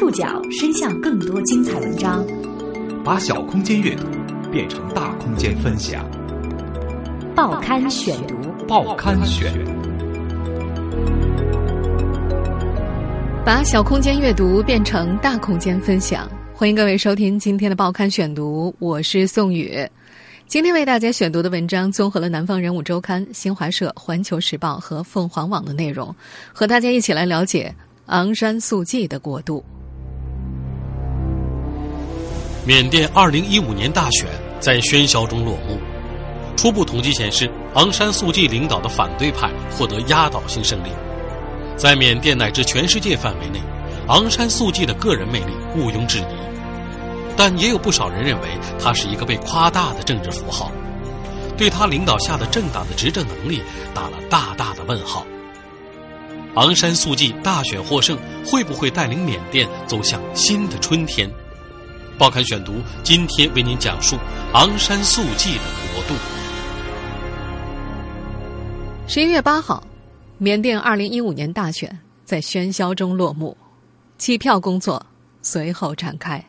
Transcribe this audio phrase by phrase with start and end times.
[0.00, 2.26] 触角伸向更多精彩文章，
[3.04, 4.06] 把小空间阅读
[4.50, 6.02] 变成大空间分享。
[7.36, 8.34] 报刊选读，
[8.66, 9.52] 报刊选，
[13.44, 16.26] 把小空间阅读变成大空间分享。
[16.54, 19.86] 欢迎各位收听今天的报刊选读，我是宋宇。
[20.46, 26.16] 今天为大家选读的文章综合了《南方人物周刊》、新华社、环球时报和凤凰网的内容，
[26.54, 27.74] 和大家一起来了解
[28.06, 29.62] 昂山素季的国度。
[32.66, 34.28] 缅甸二零一五年大选
[34.60, 35.78] 在喧嚣中落幕。
[36.56, 40.90] 初步统计显示，昂山素季领导的反对派获得压倒性胜利。
[41.74, 43.58] 在缅甸乃至全世界范围内，
[44.08, 46.34] 昂山素季的个人魅力毋庸置疑。
[47.34, 50.70] 但也有不少人认为他是一个被夸大的政治符号，
[51.56, 53.62] 对他领导下的政党的执政能力
[53.94, 55.26] 打了大大的问号。
[56.56, 61.30] 昂山素季大选获胜，会不会带领缅甸走向新的春天？
[62.20, 64.14] 报刊选读今天为您讲述
[64.52, 65.62] 昂山素季的
[65.94, 66.14] 国度。
[69.08, 69.82] 十一月八号，
[70.36, 73.56] 缅甸二零一五年大选在喧嚣中落幕，
[74.18, 75.02] 计票工作
[75.40, 76.44] 随后展开。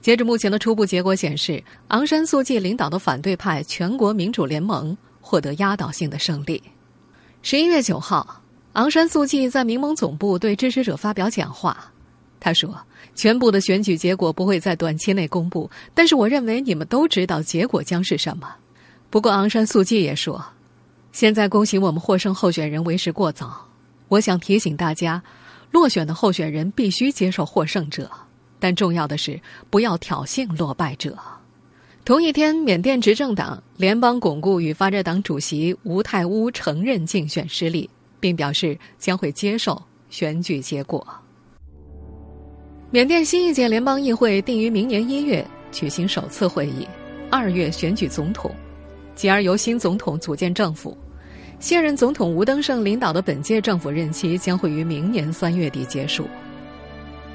[0.00, 6.60] 截至目前的初步结果显示，昂山素季领导的反对派全国民主联盟获得压倒性的胜利。
[7.42, 11.76] 十一月九号，昂山素季在民盟总部对支持者发表讲话，
[12.40, 12.76] 他说
[13.20, 18.48] ：“全部的选举结果不会在短期内公布，但是我认为你们都知道结果将是什么。”
[19.10, 20.42] 不过，昂山素季也说。
[21.12, 23.68] 现在恭喜我们获胜候选人为时过早。
[24.08, 25.22] 我想提醒大家，
[25.70, 28.10] 落选的候选人必须接受获胜者，
[28.58, 31.18] 但重要的是不要挑衅落败者。
[32.06, 41.06] 同一天，缅甸执政党联邦巩固与发展党主席吴泰乌承认竞选失利，并表示将会接受选举结果。
[42.92, 46.84] 缅甸新一届联邦议会定于明年一月举行首次会议，
[47.30, 48.50] 二月选举总统。
[49.14, 50.98] 继而由新总统组建政府，
[51.60, 56.26] 现任总统吴登盛领导的本届政府任期将会于明年三月底结束。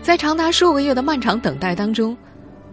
[0.01, 2.17] 在长达数个月的漫长等待当中，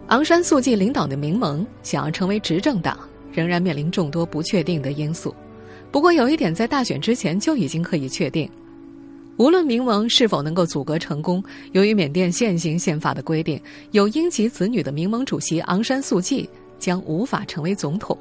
[0.07, 2.99] 昂山素季领导的民盟想要成为执政党，
[3.31, 5.33] 仍然面临众多不确定的因素。
[5.89, 8.49] 不过有一点在大选之前就已经可以确定：
[9.37, 13.59] 无论民盟是否能够阻隔成功，由于缅甸现行宪法的规定，
[13.91, 18.17] 有英籍子女的民盟主席昂山素季将无法成为总统。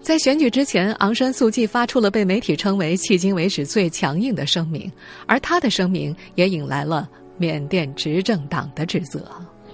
[0.00, 4.90] 在选举之前，昂山素季发出了被媒体称为迄今为止最强硬的声明，
[5.26, 9.20] 而他的声明也引来了缅甸执政党的指责。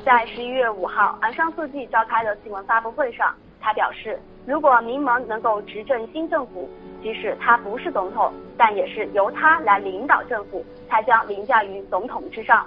[0.05, 6.69] 在十一月五号，昂山素季召开的新闻发布会上，他表示，如果民盟能够执政新政府，
[7.05, 12.67] 即使他不是总统，但也是由他来领导政府，他将凌驾于总统之上。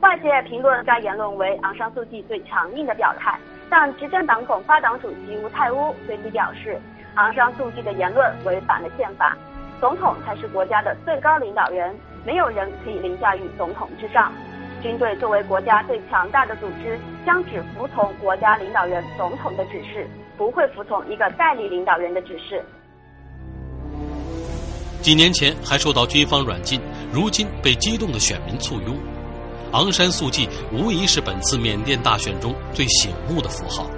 [0.00, 3.38] 外界评论该言论为昂山素季最强硬的表态，
[3.70, 6.80] 但执政党恐发党主席吴泰乌随即表示。
[7.14, 9.36] 昂山素季的言论违反了宪法，
[9.80, 14.32] 总统才是国家的最高领导人，没有人可以凌驾于总统之上。
[14.82, 22.62] 军队作为国家最强大的组织，将只服从国家领导人总统的指示，不会服从一个代理领导人的指示。
[25.06, 26.80] 几年前还受到军方软禁，
[27.12, 28.98] 如今被激动的选民簇拥，
[29.70, 33.88] 昂山素季无疑是本次缅甸大选中最醒目的符号。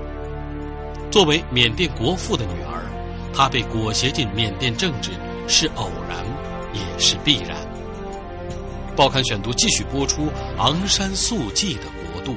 [1.10, 2.84] 作为缅甸国父的女儿。
[3.32, 5.12] 她被裹挟进缅甸政治
[5.46, 6.22] 是偶然，
[6.74, 7.56] 也是必然。
[8.94, 12.34] 报刊选读继续播出昂山素季的国度。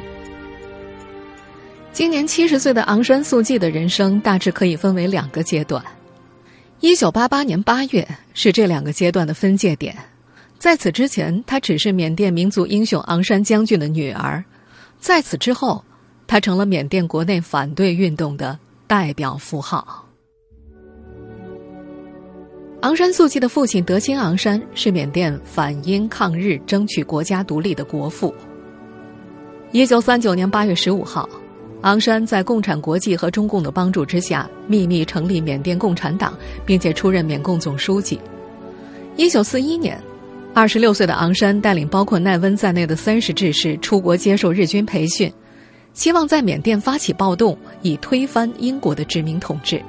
[1.91, 5.83] 今年七十岁的昂山素季的人生大致可以分为两个阶段。
[6.81, 9.95] 一九八八年八月是这两个阶段的分界点，
[10.57, 14.43] 在此之前，她只是缅甸民族英雄昂山将军的女儿；
[14.99, 15.85] 在此之后，
[16.25, 20.07] 她成了缅甸国内反对运动的代表符号。
[22.81, 28.33] 昂山素季的父亲德钦昂山是缅甸反英抗日、争取国家独立的国父。
[29.71, 31.29] 一九三九年八月十五号，
[31.81, 38.19] 昂山在共产国际和中共的帮助之下，秘密成立缅甸共产党，并且出任缅共总书记。
[39.15, 39.99] 一九四一年，
[40.53, 45.31] 二十六岁的昂山带领包括奈温在内的三十志士出国接受日军培训，
[45.93, 49.81] 希望在缅甸发起暴动，以推翻英国的殖民统治。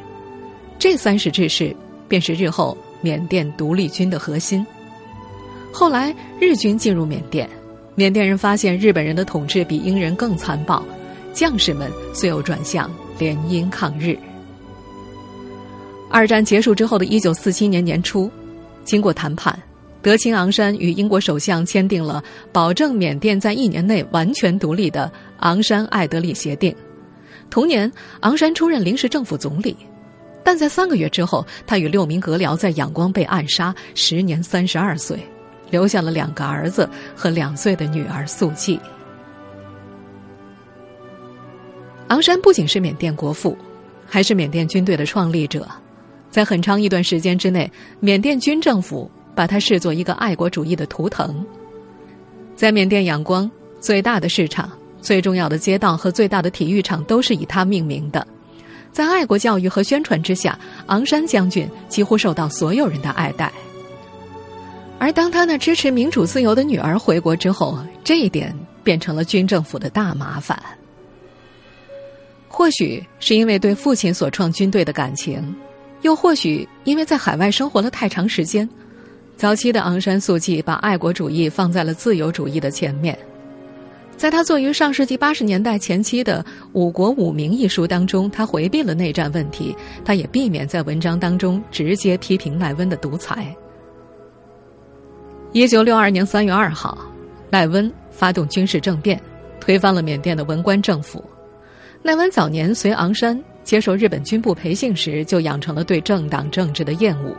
[0.79, 1.75] 这三十志士。
[2.09, 4.67] 便是日后缅甸独立军的核心。
[5.73, 7.49] 后来日军进入缅甸，
[7.95, 10.85] 缅甸人发现日本人的统治比英人更残暴，
[11.33, 14.17] 将士们遂又转向联英抗日。
[16.11, 18.31] 二战结束之后的一九四七年年初，
[18.85, 19.59] 经过谈判，
[20.03, 26.75] 德钦昂山与英国首相签订了保证缅甸在一年内完全独立的昂山艾德里协定。
[27.49, 27.91] 同年，
[28.21, 29.77] 昂山出任临时政府总理，
[30.45, 35.19] 但在三个月之后，他与六名阁僚在仰光被暗杀，时年三十二岁，
[35.71, 38.79] 留下了两个儿子和两岁的女儿素季。
[42.13, 43.57] 昂山不仅是缅甸国父，
[44.07, 45.67] 还是缅甸军队的创立者，
[46.31, 49.11] 在很长一段时间之内，缅甸军政府。
[49.35, 51.43] 把他视作一个爱国主义的图腾。
[52.55, 53.51] 在缅甸仰光，
[53.81, 54.71] 最大的市场、
[55.01, 58.27] 最重要的街道和最大的体育场都是以他命名的。
[58.93, 63.51] 在爱国教育和宣传之下，昂山将军几乎受到所有人的爱戴。
[64.99, 68.55] 而当他那支持民主自由的女儿回国之后，这一点
[68.85, 70.63] 变成了军政府的大麻烦。
[72.55, 75.43] 或许是因为对父亲所创军队的感情，
[76.03, 78.69] 又或许因为在海外生活了太长时间。
[79.39, 83.19] 早期的昂山素季把爱国主义放在了自由主义的前面，
[84.19, 86.45] 在他作于上世纪八十年代前期的
[86.75, 93.47] 《五国五民》一书当中，他回避了内战问题，他也避免在文章当中直接批评奈温的独裁。
[95.53, 96.99] 一九六二年三月二号，
[97.49, 99.19] 奈温发动军事政变，
[99.59, 101.25] 推翻了缅甸的文官政府。
[102.03, 107.37] 奈温早年随昂山接受日本军部培训时，就养成了对政党政治的厌恶，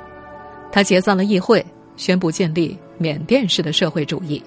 [0.72, 1.64] 他解散了议会。
[1.96, 4.42] 宣布建立缅甸式的社会主义，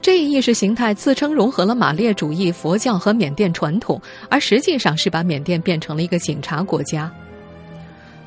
[0.00, 4.00] 这一意识形态自称融合了马列主义、佛教和缅甸传统，
[4.30, 7.12] 而实际上是把缅甸变成了一个警察国家。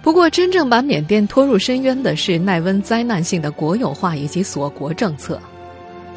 [0.02, 5.40] 不过，真正把缅甸拖入深渊的是奈温灾难性的国有化以及锁国政策，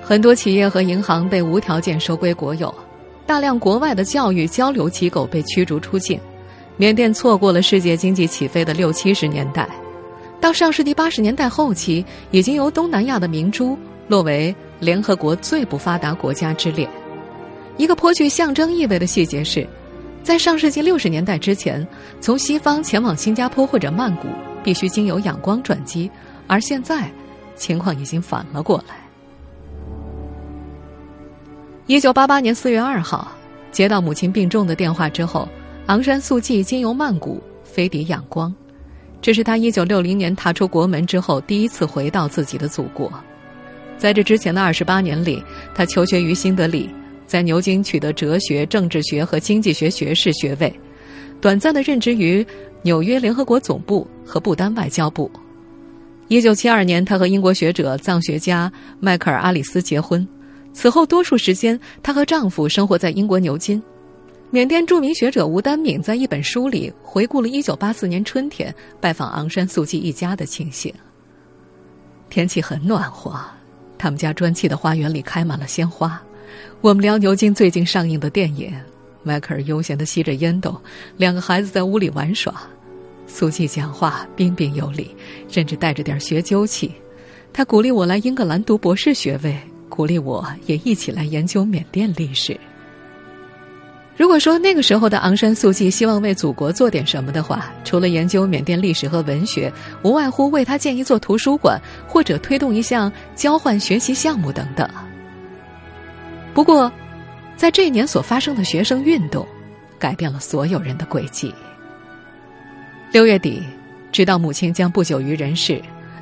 [0.03, 2.75] 很多企业和银行被无条件收归国有，
[3.27, 6.21] 大量国外的教育交流机构被驱逐出境，
[6.77, 9.69] 缅甸错过了世界经济起飞的六七十年代。
[10.41, 13.79] 到上世纪八十年代后期，已经由东南亚的明珠
[14.09, 16.89] 落为联合国最不发达国家之列。
[17.79, 19.67] 一个颇具象征意味的细节是，
[20.23, 21.87] 在上世纪六十年代之前，
[22.21, 24.29] 从西方前往新加坡或者曼谷
[24.63, 26.11] 必须经由仰光转机，
[26.47, 27.11] 而现在
[27.57, 28.97] 情况已经反了过来。
[31.87, 33.31] 一九八八年四月二号，
[33.71, 35.47] 接到母亲病重的电话之后，
[35.85, 38.55] 昂山素季经由曼谷飞抵仰光。
[39.21, 43.13] 这是他一九六零年踏出国门之后第一次回到自己的祖国，
[43.99, 45.45] 在这之前的二十八年里，
[45.75, 46.89] 他求学于新德里，
[47.27, 50.73] 在牛津取得哲学、政治学和经济学学士学位，
[51.39, 52.47] 短暂的任职于
[52.81, 55.31] 纽约联合国总部和不丹外交部。
[56.29, 60.27] 一九七二年，他和英国学者、藏学家迈克尔·阿里斯结婚，
[60.75, 63.83] 此后多数时间，她和丈夫生活在英国牛津。
[64.51, 70.93] 缅甸著名学者吴丹敏在一本书里回顾了1984年春天拜访昂山素季一家的情形。
[72.29, 73.35] 天气很暖和，
[73.97, 76.21] 他们家砖砌的花园里开满了鲜花。
[76.81, 78.73] 我们聊牛津最近上映的电影，
[79.23, 80.81] 迈克尔悠闲地吸着烟斗，
[81.17, 82.55] 两个孩子在屋里玩耍。
[83.27, 85.17] 素季讲话彬彬有礼，
[85.49, 86.93] 甚至带着点学究气。
[87.53, 89.59] 他鼓励我来英格兰读博士学位，
[89.95, 92.59] 鼓励我也一起来研究缅甸历史。
[94.17, 104.89] 如果说那个时候的昂山素季希望为祖国做点什么的话，除了研究缅甸历史和文学，无外乎为他建一座图书馆，或者推动一项交换学习项目等等。
[106.53, 106.91] 不过，
[107.55, 109.47] 在这一年所发生的学生运动，
[109.97, 111.55] 改变了所有人的轨迹。
[113.13, 113.63] 六月底，
[114.11, 115.81] 知道母亲将不久于人世，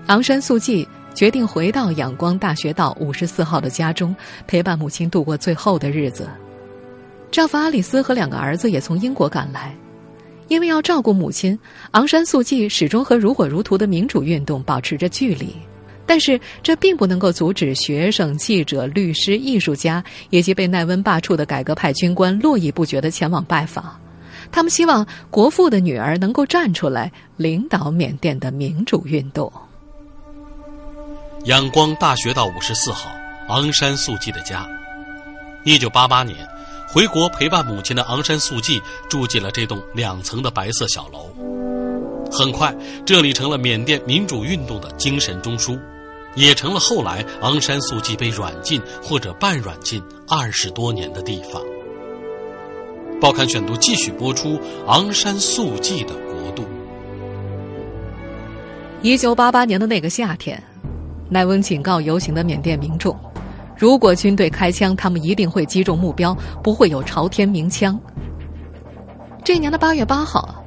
[0.08, 4.14] 昂山素季决定回到仰光大学道五十四号的家中，
[4.46, 6.28] 陪伴母亲度过最后的日子。
[7.30, 9.74] 丈夫阿里斯和两个儿子也从英国赶来，
[10.48, 11.58] 因为要照顾母亲，
[11.92, 15.54] 昂山素季始终和如火如荼的民主运动保持着距离。
[16.04, 23.98] 但是这并不能够阻止学生、记者、律师、艺术家以及被奈温罢黜的改革派军官络绎不绝地前往拜访。
[24.50, 29.50] 他们希望国父的女儿能够站出来，领导缅甸的民主运动。
[31.44, 33.10] 仰光大学道五十四号，
[33.48, 34.64] 昂山素季的家，
[35.64, 36.36] 一九八八年。
[36.86, 41.28] 回国陪伴母亲的昂山素季住进了这栋两层的白色小楼。
[42.30, 42.72] 很快，
[43.04, 45.76] 这里成了缅甸民主运动的精神中枢，
[46.36, 51.60] 也成了后来昂山素季被软禁或者半软禁二十多年的地方。
[53.20, 56.64] 报刊选读继续播出昂山素季的国度。
[59.02, 60.62] 一九八八年的那个夏天，
[61.32, 63.18] 奈温警告游行的缅甸民众。
[63.74, 67.98] 如果军队开枪，他们一定会击中目标，不会有朝天鸣枪。
[69.42, 70.62] 这年的八月八号，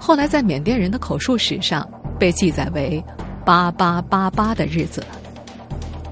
[0.00, 1.86] 后来在缅甸人的口述史上
[2.18, 3.04] 被记载为
[3.44, 5.04] “八八八八”的日子。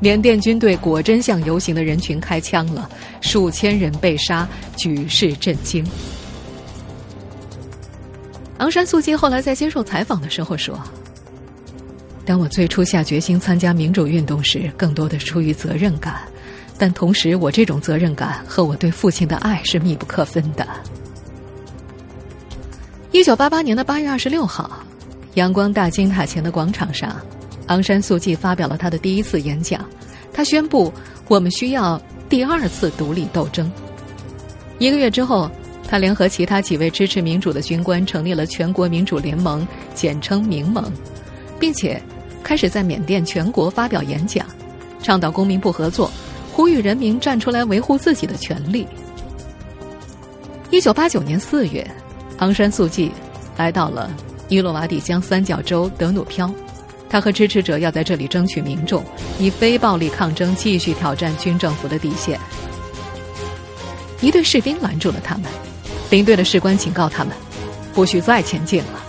[0.00, 2.88] 缅甸军队果真向游行的人群开枪了，
[3.23, 4.46] 数千人被杀，
[4.76, 5.84] 举世震惊。
[8.58, 10.78] 昂山素季后来在接受采访的时候说
[12.25, 16.16] ：“当我最初下决心参加民主运动时，更多的出于责任感，
[16.78, 20.66] 但同时，我这种责任感和我对父亲的爱是密不可分的。”
[23.12, 24.83] 一九八八年的八月二十六号，
[25.35, 27.16] 阳光大金塔前的广场上，
[27.66, 29.85] 昂山素季发表了他的第一次演讲。
[30.33, 30.93] 他宣布
[31.28, 33.71] ：“我们需要第二次独立斗争。”
[34.78, 35.50] 一个月之后。
[35.87, 40.90] 他联合其他几位支持民主的军官，成立了全国民主联盟，简称“民盟”，
[41.61, 42.02] 并且
[42.44, 44.46] 开始在缅甸全国发表演讲，
[45.02, 46.10] 倡导公民不合作，
[46.52, 48.86] 呼吁人民站出来维护自己的权利。
[50.70, 51.84] 一九八九年四月，
[52.38, 53.10] 昂山素季
[53.56, 54.10] 来到了
[54.48, 56.52] 伊洛瓦底江三角洲德努飘，
[57.08, 59.02] 他和支持者要在这里争取民众，
[59.38, 62.38] 以非暴力抗争继续挑战军政府的底线。
[64.20, 65.44] 一队士兵拦住了他们。
[66.10, 67.34] 领队的士官警告他们，
[67.92, 69.03] 不许再前进了。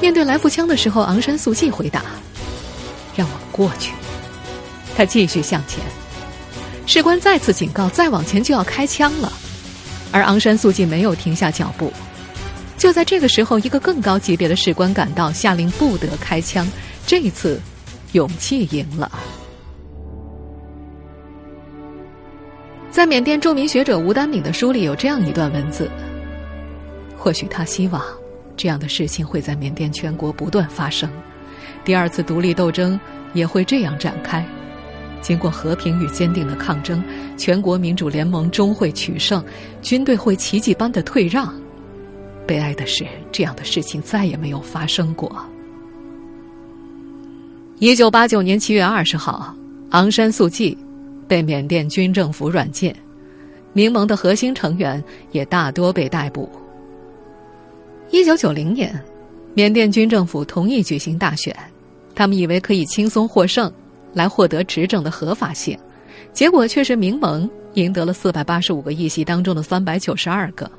[0.00, 2.02] 面对来复枪的时候，昂山素季回答
[3.16, 3.92] ：“让我们过去。”
[4.96, 5.80] 他继续向前。
[6.86, 9.32] 士官再次警告：“再往前就要开枪了。”
[10.10, 11.92] 而昂山素季没有停下脚步。
[12.78, 16.66] 就在这个时候，一个更高级别的士官赶到，下令不得开枪。
[17.06, 17.60] 这一次，
[18.12, 19.10] 勇气赢了。
[22.90, 25.90] 在缅甸著名学者吴丹敏的书里有这样一段文字：
[27.16, 28.02] 或许他希望
[28.58, 31.08] 这样的事情会在缅甸全国不断发生，
[31.84, 33.00] 第二次独立斗争
[33.32, 34.44] 也会这样展开。
[35.22, 37.02] 经过和平与坚定的抗争，
[37.36, 39.42] 全国民主联盟终会取胜，
[39.80, 41.54] 军队会奇迹般的退让。
[42.46, 45.30] 悲哀的是，这样的事情再也没有发生过。
[47.78, 49.54] 一九八九年七月二十号，
[49.90, 50.76] 昂山素季。
[51.28, 52.90] 被缅甸军政府软禁，
[53.74, 56.50] 民盟的核心成员也大多被逮捕。
[58.10, 58.98] 一九九零年，
[59.54, 61.54] 缅甸军政府同意举行大选，
[62.14, 63.70] 他们以为可以轻松获胜，
[64.14, 65.78] 来获得执政的合法性，
[66.32, 70.70] 结果却是民盟赢得了四百八十五个议席当中的三百九十二个。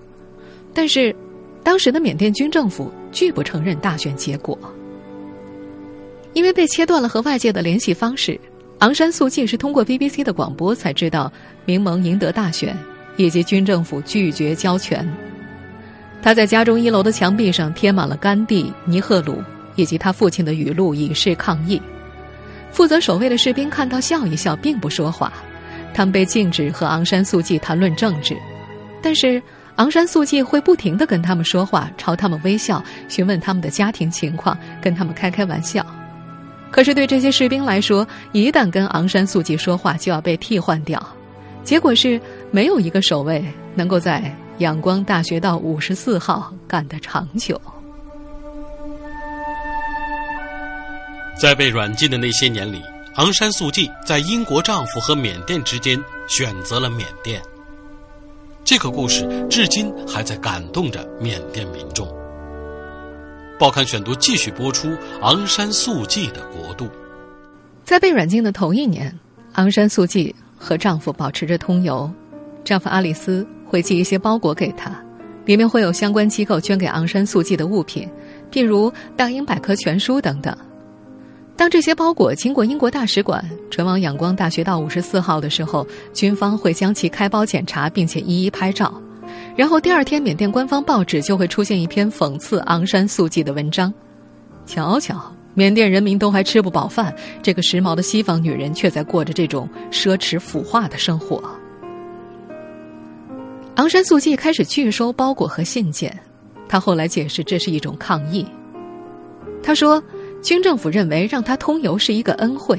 [0.74, 1.16] 但是，
[1.64, 4.58] 当时的缅甸军政府拒不承认大选结果，
[6.34, 8.40] 因为被切断了和外界的联系方式。
[8.80, 11.32] 昂山素季是通过 BBC 的广播才知道
[11.66, 12.76] 民盟赢得大选，
[13.18, 15.06] 以及军政府拒绝交权。
[16.22, 19.42] 他在家中一楼的墙壁上贴满了甘地、尼赫鲁
[19.76, 21.82] 以及他父亲的语录，以示抗议。
[22.72, 25.32] 负责守卫的士兵看到笑一笑，并不说话。
[25.94, 28.38] 他们被禁止和昂山素季谈论政治，
[29.02, 29.42] 但是
[29.78, 35.86] 昂山素季会不停地跟他们说话，朝他们微笑，询问他们的家庭情况，跟他们开开玩笑。
[36.70, 41.04] 可是对这些士兵来说，一旦跟昂山素季说话，就要被替换掉。
[41.64, 42.22] 结果是
[42.52, 47.60] 没有一个守卫能够在仰光大学道五十四号干得长久。
[51.42, 52.82] 在被软禁的那些年里，
[53.16, 55.98] 昂山素季在英国丈夫和缅甸之间
[56.28, 57.42] 选择了缅甸。
[58.66, 62.06] 这个故事至今还在感动着缅甸民众。
[63.58, 64.90] 报刊选读继续播出
[65.22, 66.90] 昂山素季的国度。
[67.86, 69.18] 在被软禁的头一年，
[69.54, 72.12] 昂山素季和丈夫保持着通邮，
[72.66, 74.92] 丈夫阿里斯会寄一些包裹给他，
[75.46, 78.10] 里面会有相关机构捐给昂山素季的物品，
[78.52, 80.54] 譬如《大英百科全书》等等。
[81.56, 88.94] 当这些包裹经过英国大使馆传往仰光大学道五十四号的时候，军方会将其开包检查，并且一一拍照。
[89.56, 93.94] 然后第二天，缅甸官方报纸就会出现一篇讽刺昂山素季的文章。
[94.66, 95.22] 瞧瞧，
[95.54, 101.44] 缅甸人民都还吃不饱饭，这个时髦的西方女人却在过着这种奢侈腐化的生活。
[103.80, 106.14] 昂山素季开始拒收包裹和信件，
[106.68, 108.46] 他后来解释这是一种抗议。
[109.64, 110.04] 他说，
[110.44, 112.78] 军政府认为让他通邮是一个恩惠，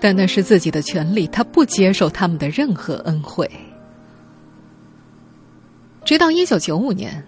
[0.00, 3.48] 但那是自己的权利，他不接受他们的任何恩惠。
[6.04, 7.24] 直到一九九五年，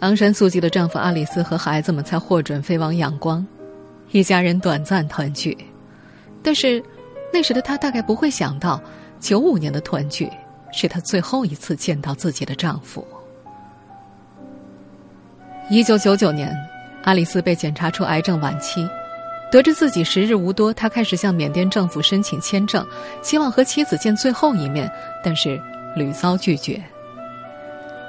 [0.00, 3.46] 昂山素季的丈夫阿里斯和孩子们才获准飞往仰光，
[4.10, 5.56] 一家人短暂团聚。
[6.42, 6.82] 但是，
[7.32, 8.82] 那时的她大概不会想到，
[9.20, 10.28] 九五年的团聚
[10.72, 13.06] 是她最后一次见到自己的丈夫。
[15.68, 16.54] 一九九九年，
[17.04, 18.88] 阿里斯被检查出癌症晚期，
[19.52, 22.84] 得知自己时日无多，他开始向缅甸政府申请签证，
[23.22, 24.90] 希望和妻子见最后一面，
[25.22, 25.60] 但是
[25.94, 26.82] 屡遭拒绝。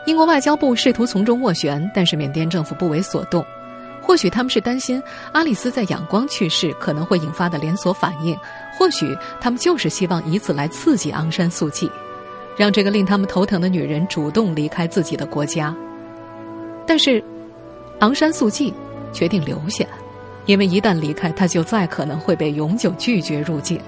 [0.08, 3.46] 英国外交部试图从中斡旋，但是缅甸政府不为所动。
[4.02, 5.02] 或许他们是担心
[5.32, 8.36] 阿里斯在仰光去世可能会引发的连锁反应，
[8.76, 11.90] 或许他们就是希望以此来刺激昂山素季，
[12.58, 15.76] 让这个令他们头疼的女人主动离开自己的国家。
[16.86, 17.24] 但是，
[18.00, 18.74] 昂山素季
[19.14, 19.86] 决定留下，
[20.46, 23.80] 因为一旦离开，她就再可能会被永久拒绝入境。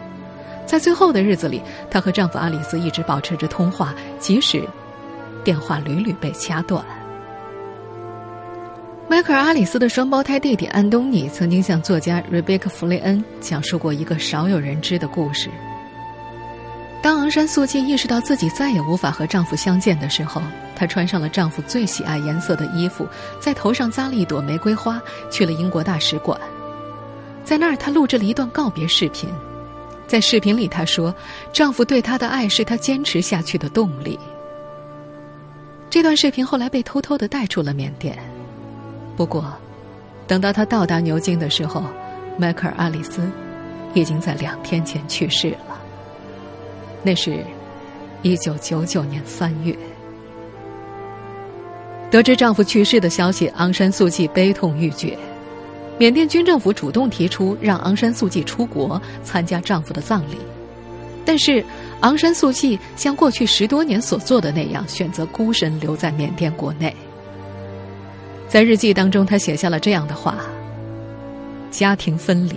[0.66, 4.64] 在最后的日子里，她和丈夫阿里斯一直保持着通话，即使
[5.44, 6.84] 电话屡屡被掐断。
[9.10, 15.50] 迈克尔·阿里斯的双胞胎弟弟安东尼曾经向作家瑞贝克·弗雷恩讲述过一个少有人知的故事。
[17.04, 20.42] 当昂山素季意识到自己再也无法和丈夫相见的时候，
[20.74, 23.06] 她穿上了丈夫最喜爱颜色的衣服，
[23.42, 26.40] 在头上扎了一朵玫瑰花，去了英国大使馆。
[27.44, 29.30] 在那儿，她录制了一段告别视频。
[30.08, 31.14] 在视频里，她说
[31.52, 34.18] ：“丈夫对她的爱是她坚持下去的动力。”
[35.92, 38.18] 这段视频后来被偷偷的带出了缅甸。
[39.18, 39.54] 不过，
[40.26, 41.84] 等到她到达牛津的时候，
[42.38, 43.30] 迈克尔·阿里斯
[43.94, 45.73] 已经在两天前去世了。
[47.04, 47.44] 那是，
[48.22, 49.78] 一九九九年三月。
[52.10, 55.18] 得知丈夫去世的消息，昂山素季悲痛欲绝。
[55.98, 60.38] 缅甸军政府主动提出让昂山素季出国参加丈夫的葬礼，
[61.26, 61.64] 但是
[62.02, 66.96] 昂山素季像过去十多年所做的那样，选择孤身留在缅甸国内。
[68.48, 70.38] 在日记当中，他写下了这样的话
[71.72, 72.56] ：“家庭分离，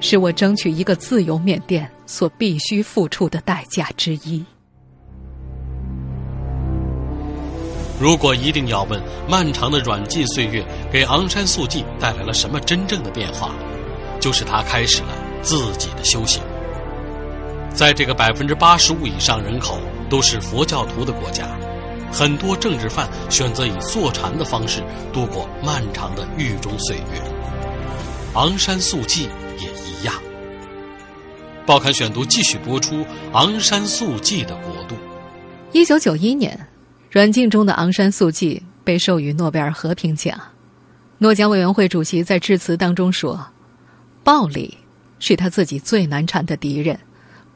[0.00, 4.44] 是我争取一个自由缅甸所必须付出的代价之一。”
[8.00, 13.54] 如果一定要问漫长的软禁岁月给昂山素季带来了什么真正的变化，
[14.18, 15.08] 就是她开始了
[15.42, 16.42] 自己的修行。
[17.74, 19.78] 在这个百分之八十五以上人口
[20.08, 21.46] 都是佛教徒的国家，
[22.10, 27.22] 很多政治犯选择以坐禅的方式度过漫长的狱中岁月。
[28.32, 29.28] 昂山素季
[29.58, 30.14] 也一样。
[31.66, 32.96] 报刊选读继续播出
[33.32, 34.94] 《昂山素季的国度》。
[35.72, 36.58] 一九九一年。
[37.12, 40.40] 软禁中的昂山素季被授予诺贝尔和平奖。
[41.18, 43.44] 诺奖委员会主席在致辞当中说
[44.22, 44.78] ：“暴力
[45.18, 46.96] 是他自己最难缠的敌人，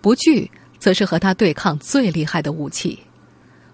[0.00, 2.98] 不惧则是和他对抗最厉害的武器。”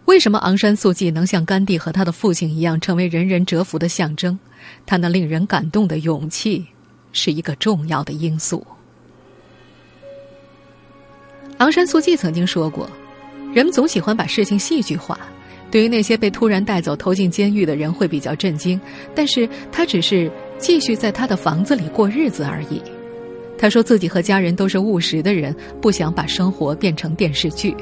[0.05, 4.39] 为什么昂山素季能像甘地和他的父亲一样成为人人折服的象征？
[4.85, 6.67] 他那令人感动的勇气
[7.13, 8.67] 是一个重要的因素。
[11.59, 12.89] 昂山素季曾经说过
[13.55, 15.19] ：“人们总喜欢把事情戏剧化。”
[15.71, 18.81] 对于那些被突然带走投进监狱的人会比较震惊，
[19.15, 22.83] 但是他只是继续在他的房子里过日子而已。
[23.57, 27.73] 他说自己和家人都是务实的人，不想把生活变成电视剧。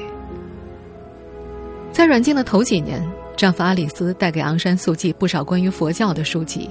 [1.91, 3.03] 在软禁的头几年，
[3.35, 6.69] 丈夫阿里斯带给昂山素季不少关于佛教的书籍，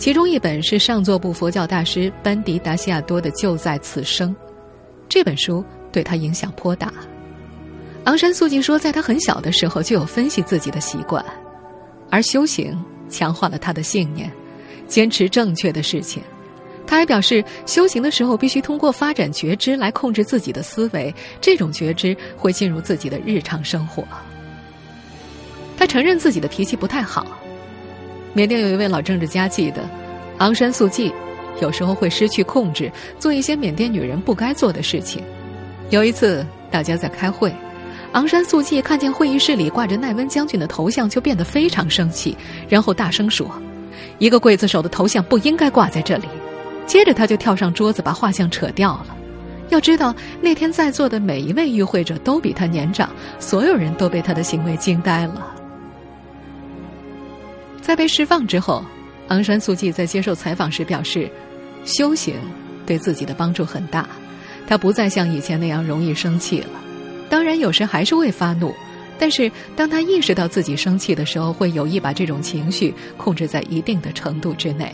[0.00, 4.34] 其中一本是上座部佛教大师班迪达西亚多的《就在此生》，
[5.10, 6.90] 这本书对他影响颇大。
[8.04, 11.22] 昂山素季说，在他很小的时候就有分析自己的习惯，
[12.08, 14.32] 而修行强化了他的信念，
[14.88, 16.22] 坚持正确的事情。
[16.86, 24.02] 他还表示，修行的时候必须通过发展觉知来控制自己的思维，这种觉知会进入自己的日常生活。
[25.76, 27.26] 他承认自己的脾气不太好。
[28.32, 29.82] 缅甸有一位老政治家记得，
[30.38, 31.12] 昂山素季
[31.60, 35.22] 有时候会失去控制，做一些缅甸女人不该做的事情。
[35.90, 37.52] 有一次，大家在开会。
[38.12, 42.36] 昂山素季看见会议室里挂着奈温将军的头像，就变得非常生气，
[42.68, 43.50] 然后大声说
[44.18, 46.28] ：“一个刽子手的头像不应该挂在这里。”
[46.86, 49.16] 接着他就跳上桌子，把画像扯掉了。
[49.68, 55.54] 要知道，那天在座的每一位与会者都比他年长，所有人都被他的行为惊呆了。
[57.82, 58.84] 在被释放之后，
[59.28, 61.30] 昂山素季在接受采访时表示
[61.84, 62.34] ：“修行
[62.86, 64.08] 对自己的帮助很大，
[64.66, 66.68] 他不再像以前那样容易生气了。”
[67.30, 68.74] 当然，有时还是会发怒，
[69.18, 74.92] 但是当他意识到自己生气的时候，会有意把这种情绪控制在一定的程度之内。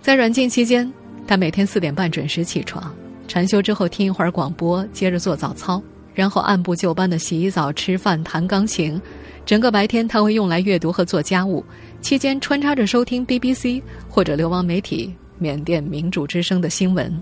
[0.00, 0.92] 在软禁期间，
[1.26, 2.94] 他每天四点半准时起床，
[3.26, 5.82] 禅修之后听一会儿广播，接着做早操，
[6.14, 9.00] 然后按部就班的洗澡、吃饭、弹钢琴。
[9.44, 11.62] 整个白天他会用来阅读和做家务，
[12.00, 17.12] 期间穿插着收听 BBC 或者流亡媒体缅甸民主之声的新闻。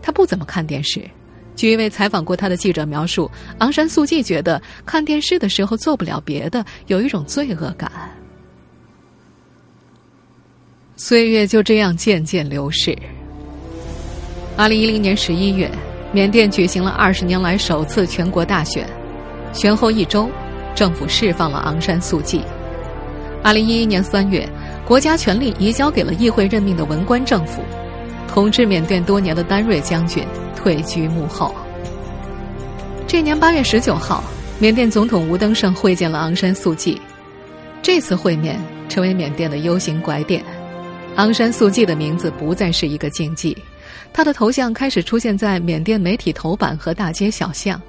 [0.00, 1.02] 他不怎么看电视。
[1.56, 3.28] 据一位采访过他的记者描述，
[3.58, 7.90] 昂山素季觉得看电视的时候做不了别的，有一种罪恶感。
[10.96, 12.96] 岁月就这样渐渐流逝。
[14.56, 15.70] 二零一零年十一月，
[16.12, 18.84] 缅甸举行了二十年来首次全国大选，
[19.52, 20.28] 选后一周，
[20.74, 22.42] 政府释放了昂山素季。
[23.44, 24.48] 二零一一年三月，
[24.84, 27.62] 国家权力移交给了议会任命的文官政府。
[28.26, 30.24] 统治缅甸多年的丹瑞将军
[30.56, 31.54] 退居幕后。
[33.06, 34.22] 这年八月十九号，
[34.58, 37.00] 缅甸总统吴登盛会见了昂山素季。
[37.82, 40.44] 这次会面成为缅甸的 U 型拐点，
[41.16, 43.56] 昂山素季的名字不再是一个禁忌，
[44.12, 47.80] 他的头像开始出现在缅甸媒体头版和大街小巷。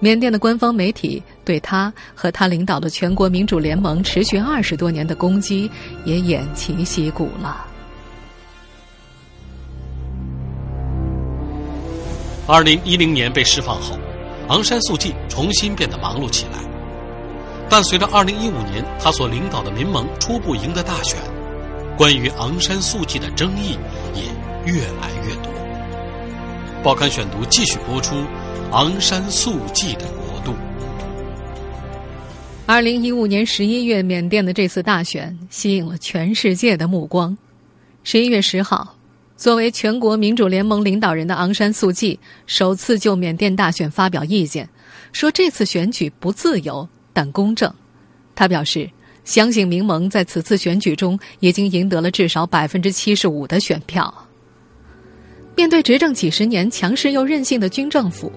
[0.00, 5.70] 缅甸的官方媒体对他和他领导的全国民主联盟持续二十多年的攻击
[6.04, 7.66] 也偃旗息鼓了。
[12.48, 13.96] 二零一零年被释放后，
[14.48, 16.58] 昂山素季重新变得忙碌起来。
[17.70, 21.16] 但随着二零一五年他所领导的民盟初步赢得大选，
[21.96, 23.78] 关于昂山素季的争议
[24.14, 24.24] 也
[24.66, 25.52] 越来越多。
[26.82, 28.14] 报刊选读继续播出。
[28.72, 30.54] 昂山素季的国度。
[32.64, 37.36] 二零一五年十一月，缅甸的这次大选吸引了全世界的目光。
[38.02, 38.96] 十一月十号，
[39.36, 44.66] 作为全国民主联盟领导人的昂山素季首次就缅甸大选发表意见，
[45.12, 47.70] 说这次选举不自由但公正。
[48.34, 48.88] 他表示，
[49.22, 54.21] 相信民盟在此次选举中已经赢得了至少百分之七十五的选票。
[55.54, 58.30] 面对执政几十年、强势又任性的军政府。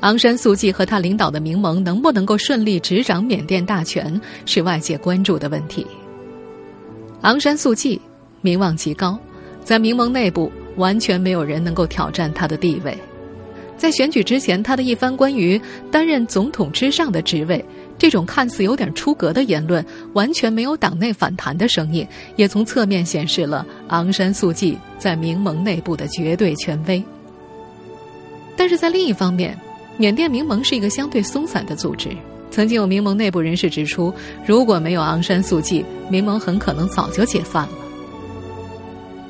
[0.00, 5.86] 昂山素季和他领导的民盟能不能够顺利执掌缅甸大权，是外界关注的问题。
[7.22, 8.00] 昂山素季
[8.42, 9.18] 名望极高，
[9.64, 12.96] 在民盟内部完全没有人能够挑战他的地位。
[13.78, 17.64] 在选举之前，他的一番关于担任总统之上的职位
[17.98, 22.06] 这种看似有点出格的言论，完全没有党内反弹的声音，
[22.36, 27.02] 也从侧面显示了昂山素季在民盟内部的绝对权威。
[28.56, 29.58] 但是在另一方面，
[29.96, 32.10] 缅甸民盟是一个相对松散的组织。
[32.50, 34.12] 曾经有民盟内部人士指出，
[34.46, 37.72] 如果没有昂山素季，民盟很可能早就解散了。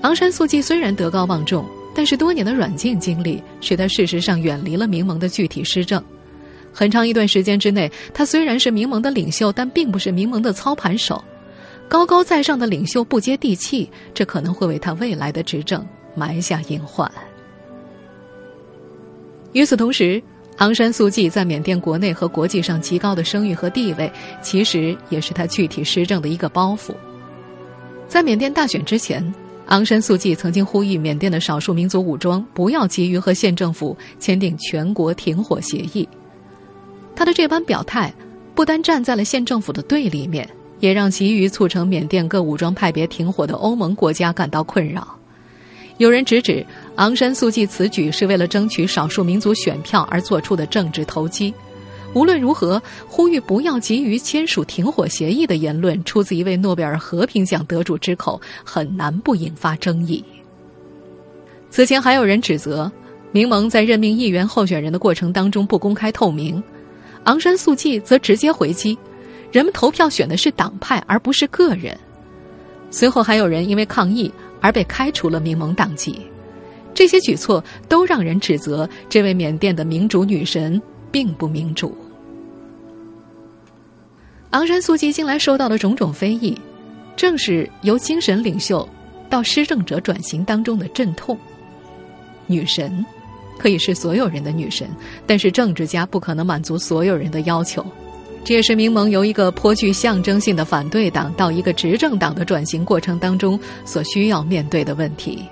[0.03, 6.01] 昂山素季虽然德高望重，但是多年的软禁经历使他事实上远离了民盟的具体施政。
[6.77, 11.25] 很长一段时间之内，他虽然是民盟的领袖，但并不是民盟的操盘手。
[11.89, 15.83] 高高在上的领袖不接地气，这可能会为他未来的执政
[16.15, 17.11] 埋下隐患。
[19.53, 20.23] 与此同时，
[20.59, 24.13] 昂山素季在缅甸国内和国际上极高的声誉和地位，
[24.43, 26.95] 其实也是他具体施政的一个包袱。
[28.07, 29.35] 在缅甸大选之前，
[29.69, 36.07] 昂山素季曾经呼吁缅甸的少数民族武装不要急于和县政府签订全国停火协议。
[37.17, 38.13] 他的这般表态，
[38.55, 40.49] 不单站在了县政府的对立面，
[40.79, 45.17] 也让急于促成缅甸各武装派别停火的欧盟国家感到困扰。
[45.97, 46.65] 有人直指
[46.97, 51.53] 昂山素季此举是为了争取少数民族选票而做出的政治投机。
[52.13, 60.23] 无论如何，呼吁不要急于签署停火协议的言论出自一位诺贝尔和平奖得主之口，很难不引发争议。
[61.71, 62.91] 此前还有人指责
[63.33, 66.63] 民盟在任命议员候选人的过程当中不公开透明，
[67.27, 68.99] 昂山素季则直接回击：
[69.53, 71.97] 人们投票选的是党派而不是个人。
[72.91, 74.33] 随后还有人因为抗议。
[74.59, 76.19] 而被开除了民盟党籍，
[76.93, 80.81] 这些举措都让人指责这位缅甸的民主女神
[81.13, 81.97] 并不民主。
[84.51, 86.59] 昂山素季近来受到的种种非议，
[87.15, 88.89] 正是由精神领袖
[89.29, 91.39] 到施政者转型当中的阵痛。
[92.47, 93.05] 女神
[93.59, 94.89] 可以是所有人的女神，
[95.27, 97.85] 但是政治家不可能满足所有人的要求。
[98.45, 105.43] 这也是民盟由一个颇具象征性的反对党到一个执政党的转型过程当中所需要面对的问题。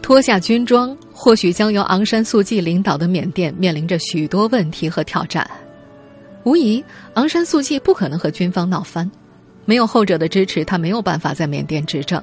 [0.00, 5.44] 脱下军装，或许将由昂山素季领导的缅甸面临着许多问题和挑战。
[6.44, 6.82] 无疑，
[7.14, 9.10] 昂山素季不可能和军方闹翻，
[9.64, 12.22] 没有后者的支持，他没有办法在缅甸执政。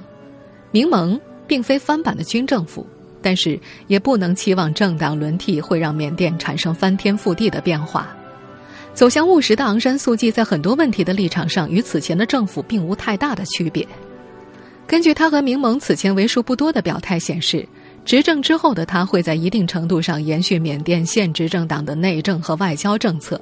[0.71, 2.87] 民盟并非翻版的军政府，
[3.25, 8.15] 但是也不能期望政党轮替会让缅甸产生翻天覆地的变化。
[8.93, 13.83] 走向务实的昂山素季在很多问题的立场上与此前的政府并无太大的区别。
[14.85, 17.67] 根据他和民盟此前为数不多的表态显示，
[18.05, 23.41] 执政之后的他会在一定程度上延续缅甸现执政党的内政和外交政策，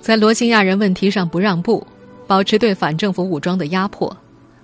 [0.00, 1.86] 在罗兴亚人问题上不让步，
[2.26, 4.16] 保持对反政府武装的压迫，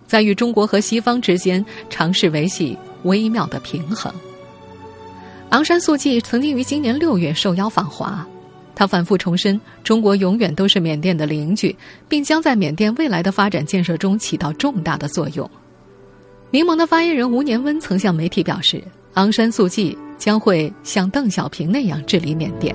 [0.06, 4.12] 在与中国和西方之间尝试维系微妙的平衡。
[5.50, 8.26] 昂山素季曾经于今年六月受邀访华。
[8.74, 11.76] 他反复重申，中国永远都是缅甸的邻居，
[12.08, 15.48] 并将在缅甸未来的发展建设中起到重大的作用。
[16.50, 18.82] 民盟的发言人吴年温曾向媒体表示，
[19.14, 22.74] 昂山素季将会像邓小平那样治理缅甸。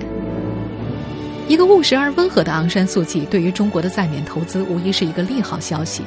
[1.48, 6.04] 一个务实而温和的昂山素季，对于中国的在缅投资无疑是一个利好消息。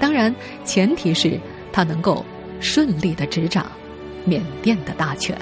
[0.00, 1.38] 当然，前提是
[1.72, 2.24] 他能够
[2.60, 3.70] 顺利的执掌
[4.24, 5.36] 缅甸的大权。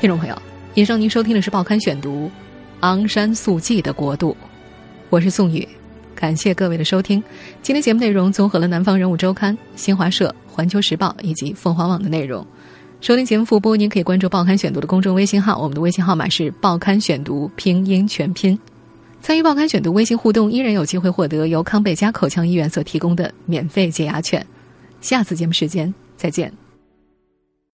[0.00, 0.42] 听众朋友，
[0.74, 2.26] 以上您收听的是《报刊选读》，
[2.80, 4.36] 昂山素季的国度，
[5.10, 5.66] 我是宋宇，
[6.14, 7.20] 感谢各位的收听。
[7.62, 12.46] 今天节目内容综合了《南方人物周刊》、新华社、环球时报以及凤凰网的内容。
[13.00, 18.58] 收听节目复播，您可以关注《报刊选读》的公众微信号，我们的微信号码是“报刊选读”拼音全拼。
[19.22, 24.44] 参与《报刊选读》微信互动，依然有机会获得由康贝佳口腔医院所提供的免费解牙券。
[25.00, 26.52] 下次节目时间再见。